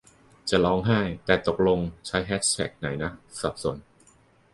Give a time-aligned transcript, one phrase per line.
[0.49, 3.77] จะร้องไห้ แต่ตกลงใช้แฮชแท็กไหนนะ สับสน